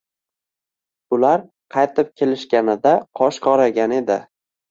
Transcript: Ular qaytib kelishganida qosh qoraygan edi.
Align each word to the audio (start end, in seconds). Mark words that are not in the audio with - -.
Ular 1.17 1.43
qaytib 1.75 2.09
kelishganida 2.21 2.93
qosh 3.21 3.39
qoraygan 3.47 3.97
edi. 4.01 4.19